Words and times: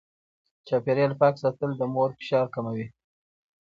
چاپېريال 0.67 1.13
پاک 1.19 1.35
ساتل 1.41 1.71
د 1.77 1.81
مور 1.93 2.09
فشار 2.17 2.45
کموي. 2.55 2.85